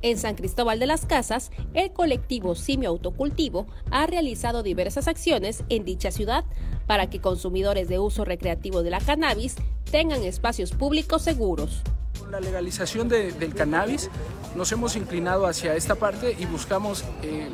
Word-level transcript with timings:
En 0.00 0.16
San 0.16 0.36
Cristóbal 0.36 0.78
de 0.78 0.86
las 0.86 1.06
Casas, 1.06 1.50
el 1.74 1.92
colectivo 1.92 2.54
Simio 2.54 2.90
Autocultivo 2.90 3.66
ha 3.90 4.06
realizado 4.06 4.62
diversas 4.62 5.08
acciones 5.08 5.64
en 5.68 5.84
dicha 5.84 6.12
ciudad 6.12 6.44
para 6.86 7.10
que 7.10 7.20
consumidores 7.20 7.88
de 7.88 7.98
uso 7.98 8.24
recreativo 8.24 8.84
de 8.84 8.90
la 8.90 9.00
cannabis 9.00 9.56
tengan 9.90 10.22
espacios 10.22 10.70
públicos 10.70 11.22
seguros. 11.22 11.82
Con 12.20 12.30
la 12.30 12.38
legalización 12.38 13.08
del 13.08 13.54
cannabis 13.54 14.08
nos 14.54 14.70
hemos 14.70 14.94
inclinado 14.94 15.46
hacia 15.46 15.74
esta 15.74 15.96
parte 15.96 16.36
y 16.38 16.46
buscamos 16.46 17.04
eh, 17.22 17.48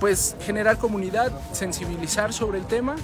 pues 0.00 0.36
generar 0.40 0.78
comunidad, 0.78 1.32
sensibilizar 1.52 2.32
sobre 2.32 2.58
el 2.58 2.66
tema 2.66 2.96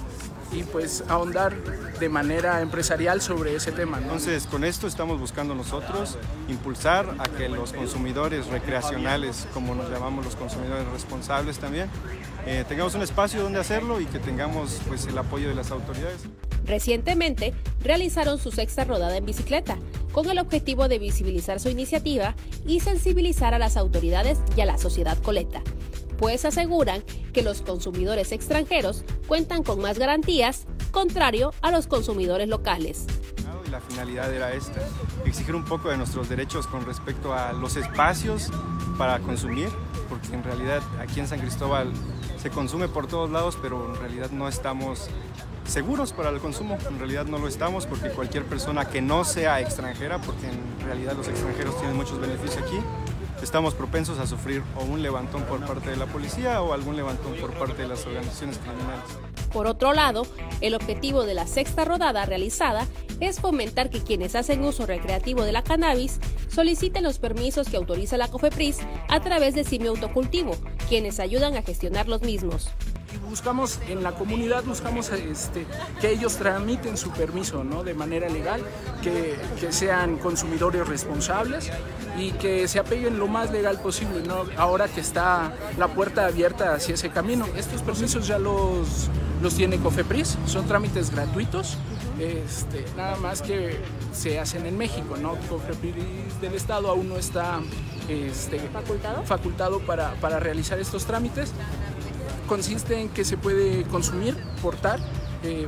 y 0.51 0.63
pues 0.63 1.03
ahondar 1.07 1.55
de 1.99 2.09
manera 2.09 2.61
empresarial 2.61 3.21
sobre 3.21 3.55
ese 3.55 3.71
tema. 3.71 3.97
Entonces, 3.97 4.47
con 4.47 4.63
esto 4.63 4.87
estamos 4.87 5.19
buscando 5.19 5.55
nosotros 5.55 6.17
impulsar 6.47 7.15
a 7.19 7.23
que 7.23 7.49
los 7.49 7.73
consumidores 7.73 8.47
recreacionales, 8.47 9.47
como 9.53 9.75
nos 9.75 9.89
llamamos 9.89 10.25
los 10.25 10.35
consumidores 10.35 10.87
responsables 10.87 11.57
también, 11.59 11.89
eh, 12.45 12.65
tengamos 12.67 12.95
un 12.95 13.01
espacio 13.01 13.41
donde 13.41 13.59
hacerlo 13.59 13.99
y 14.01 14.05
que 14.05 14.19
tengamos 14.19 14.81
pues, 14.87 15.05
el 15.07 15.17
apoyo 15.17 15.47
de 15.49 15.55
las 15.55 15.71
autoridades. 15.71 16.21
Recientemente 16.65 17.53
realizaron 17.81 18.39
su 18.39 18.51
sexta 18.51 18.85
rodada 18.85 19.17
en 19.17 19.25
bicicleta, 19.25 19.77
con 20.11 20.29
el 20.29 20.39
objetivo 20.39 20.87
de 20.87 20.97
visibilizar 20.97 21.59
su 21.59 21.69
iniciativa 21.69 22.35
y 22.65 22.79
sensibilizar 22.79 23.53
a 23.53 23.59
las 23.59 23.77
autoridades 23.77 24.39
y 24.55 24.61
a 24.61 24.65
la 24.65 24.77
sociedad 24.77 25.17
coleta 25.19 25.61
pues 26.17 26.45
aseguran 26.45 27.03
que 27.33 27.41
los 27.41 27.61
consumidores 27.61 28.31
extranjeros 28.31 29.03
cuentan 29.27 29.63
con 29.63 29.79
más 29.81 29.99
garantías, 29.99 30.65
contrario 30.91 31.53
a 31.61 31.71
los 31.71 31.87
consumidores 31.87 32.47
locales. 32.47 33.05
la 33.71 33.81
finalidad 33.81 34.33
era 34.33 34.53
esta, 34.53 34.79
exigir 35.25 35.55
un 35.55 35.65
poco 35.65 35.89
de 35.89 35.97
nuestros 35.97 36.29
derechos 36.29 36.67
con 36.67 36.85
respecto 36.85 37.33
a 37.33 37.51
los 37.51 37.75
espacios 37.75 38.49
para 38.97 39.19
consumir, 39.19 39.69
porque 40.07 40.33
en 40.33 40.43
realidad 40.43 40.81
aquí 40.99 41.19
en 41.19 41.27
San 41.27 41.39
Cristóbal 41.39 41.91
se 42.37 42.49
consume 42.49 42.87
por 42.87 43.07
todos 43.07 43.29
lados, 43.29 43.57
pero 43.61 43.93
en 43.93 43.99
realidad 43.99 44.29
no 44.31 44.47
estamos 44.47 45.09
seguros 45.65 46.13
para 46.13 46.29
el 46.29 46.39
consumo. 46.39 46.77
En 46.87 46.99
realidad 46.99 47.25
no 47.25 47.37
lo 47.37 47.47
estamos 47.47 47.85
porque 47.85 48.09
cualquier 48.09 48.45
persona 48.45 48.85
que 48.85 49.01
no 49.01 49.25
sea 49.25 49.59
extranjera, 49.59 50.19
porque 50.19 50.47
en 50.47 50.85
realidad 50.85 51.13
los 51.17 51.27
extranjeros 51.27 51.77
tienen 51.77 51.97
muchos 51.97 52.19
beneficios 52.19 52.63
aquí, 52.63 52.79
estamos 53.41 53.73
propensos 53.73 54.19
a 54.19 54.27
sufrir 54.27 54.63
o 54.75 54.83
un 54.83 55.01
levantón 55.01 55.43
por 55.43 55.65
parte 55.65 55.89
de 55.89 55.97
la 55.97 56.05
policía 56.05 56.61
o 56.61 56.73
algún 56.73 56.95
levantón 56.95 57.35
por 57.39 57.53
parte 57.53 57.83
de 57.83 57.87
las 57.87 58.05
organizaciones 58.05 58.57
criminales. 58.57 59.05
Por 59.51 59.67
otro 59.67 59.93
lado, 59.93 60.27
el 60.61 60.75
objetivo 60.75 61.23
de 61.23 61.33
la 61.33 61.47
sexta 61.47 61.85
rodada 61.85 62.25
realizada 62.25 62.87
es 63.19 63.39
fomentar 63.39 63.89
que 63.89 64.01
quienes 64.01 64.35
hacen 64.35 64.63
uso 64.63 64.85
recreativo 64.85 65.43
de 65.43 65.53
la 65.53 65.63
cannabis 65.63 66.19
soliciten 66.49 67.03
los 67.03 67.19
permisos 67.19 67.69
que 67.69 67.77
autoriza 67.77 68.17
la 68.17 68.27
COFEPRIS 68.27 68.79
a 69.07 69.19
través 69.21 69.55
de 69.55 69.63
Simio 69.63 69.91
Autocultivo, 69.91 70.55
quienes 70.89 71.19
ayudan 71.19 71.55
a 71.55 71.61
gestionar 71.61 72.07
los 72.07 72.21
mismos 72.21 72.71
buscamos 73.27 73.79
en 73.87 74.03
la 74.03 74.13
comunidad, 74.13 74.63
buscamos 74.63 75.09
este, 75.11 75.65
que 76.01 76.11
ellos 76.11 76.37
tramiten 76.37 76.97
su 76.97 77.11
permiso 77.11 77.63
¿no? 77.63 77.83
de 77.83 77.93
manera 77.93 78.29
legal, 78.29 78.61
que, 79.01 79.35
que, 79.59 79.71
sean 79.71 80.17
consumidores 80.17 80.87
responsables 80.87 81.71
y 82.17 82.31
que 82.31 82.67
se 82.67 82.79
apeguen 82.79 83.19
lo 83.19 83.27
más 83.27 83.51
legal 83.51 83.79
posible, 83.79 84.21
¿no? 84.25 84.45
ahora 84.57 84.87
que 84.87 85.01
está 85.01 85.53
la 85.77 85.87
puerta 85.89 86.25
abierta 86.25 86.73
hacia 86.73 86.95
ese 86.95 87.09
camino. 87.09 87.45
Estos 87.55 87.81
permisos 87.81 88.27
ya 88.27 88.39
los, 88.39 89.09
los 89.41 89.55
tiene 89.55 89.77
COFEPRIS, 89.77 90.37
son 90.45 90.65
trámites 90.65 91.11
gratuitos, 91.11 91.77
este, 92.19 92.85
nada 92.95 93.17
más 93.17 93.41
que 93.41 93.77
se 94.13 94.39
hacen 94.39 94.65
en 94.65 94.77
México, 94.77 95.17
¿no? 95.17 95.35
COFEPRIS 95.49 96.41
del 96.41 96.53
Estado 96.53 96.89
aún 96.89 97.09
no 97.09 97.17
está 97.17 97.59
este, 98.07 98.59
¿Facultado? 98.59 99.23
facultado 99.23 99.79
para, 99.79 100.13
para 100.21 100.39
realizar 100.39 100.79
estos 100.79 101.05
trámites 101.05 101.51
consiste 102.47 102.99
en 102.99 103.09
que 103.09 103.23
se 103.25 103.37
puede 103.37 103.83
consumir, 103.83 104.35
portar, 104.61 104.99
eh, 105.43 105.67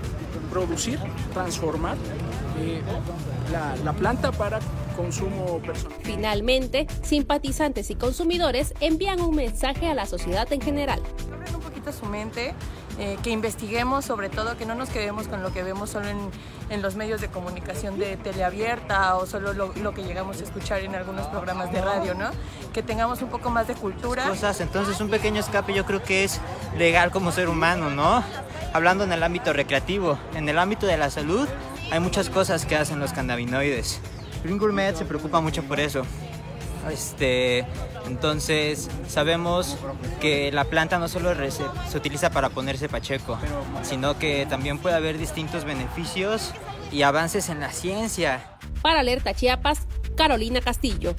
producir, 0.50 1.00
transformar 1.34 1.98
eh, 2.60 2.82
la, 3.84 3.94
planta 3.94 4.32
para 4.32 4.60
consumo 4.96 5.60
personal. 5.60 5.98
Finalmente, 6.04 6.88
simpatizantes 7.04 7.92
y 7.92 7.96
consumidores 7.96 8.74
envían 8.82 9.22
un 9.22 9.36
mensaje 9.36 9.88
a 9.88 9.94
la 9.94 10.06
sociedad 10.06 10.52
en 10.52 10.62
general. 10.62 11.02
Abren 11.32 11.56
un 11.56 11.62
poquito 11.62 11.92
su 11.92 12.06
mente, 12.06 12.54
eh, 13.00 13.18
que 13.22 13.30
investiguemos 13.30 14.06
sobre 14.06 14.30
todo, 14.30 14.58
que 14.58 14.66
no 14.66 14.74
nos 14.74 14.90
quedemos 14.90 15.28
con 15.28 15.44
lo 15.44 15.54
que 15.54 15.64
vemos 15.64 15.92
solo 15.92 16.08
en, 16.08 16.18
en 16.70 16.82
los 16.82 16.96
medios 16.96 17.22
de 17.22 17.28
comunicación 17.28 18.00
de 18.00 18.18
teleabierta 18.18 19.16
o 19.16 19.26
solo 19.26 19.54
lo, 19.54 19.74
lo, 19.74 19.94
que 19.94 20.04
llegamos 20.04 20.40
a 20.42 20.44
escuchar 20.44 20.82
en 20.82 20.96
algunos 20.96 21.28
programas 21.28 21.72
de 21.72 21.82
radio, 21.82 22.16
¿no? 22.16 22.32
Que 22.74 22.82
tengamos 22.82 23.22
un 23.22 23.30
poco 23.30 23.50
más 23.50 23.68
de 23.68 23.76
cultura. 23.76 24.28
Cosas, 24.28 24.62
entonces 24.62 25.00
un 25.00 25.10
pequeño 25.10 25.40
escape 25.40 25.74
yo 25.74 25.86
creo 25.86 26.02
que 26.02 26.24
es 26.24 26.42
legal 26.78 27.12
como 27.12 27.32
ser 27.32 27.50
humano, 27.50 27.90
¿no? 27.90 28.24
Hablando 28.74 29.04
en 29.04 29.14
el 29.14 29.22
ámbito 29.24 29.54
recreativo, 29.54 30.18
en 30.34 30.50
el 30.50 30.58
ámbito 30.58 30.88
de 30.88 30.98
la 30.98 31.10
salud, 31.10 31.48
hay 31.92 32.00
muchas 32.00 32.30
cosas 32.30 32.66
que 32.66 32.76
hacen 32.76 33.00
los 33.00 33.14
cannabinoides. 33.14 34.02
Green 34.44 34.58
Gourmet 34.58 34.96
se 34.96 35.06
preocupa 35.06 35.40
mucho 35.40 35.64
por 35.64 35.80
eso. 35.80 36.04
Este, 36.92 37.66
entonces 38.06 38.90
sabemos 39.08 39.78
que 40.20 40.52
la 40.52 40.66
planta 40.66 41.00
no 41.00 41.08
solo 41.08 41.34
se 41.90 41.98
utiliza 41.98 42.30
para 42.30 42.50
ponerse 42.50 42.90
pacheco, 42.90 43.38
sino 43.84 44.18
que 44.18 44.46
también 44.46 44.80
puede 44.80 44.96
haber 44.96 45.18
distintos 45.18 45.64
beneficios 45.66 46.54
y 46.92 47.02
avances 47.04 47.50
en 47.50 47.60
la 47.60 47.72
ciencia. 47.72 48.58
Para 48.82 49.02
Alerta 49.02 49.34
Chiapas, 49.34 49.88
Carolina 50.16 50.62
Castillo. 50.62 51.16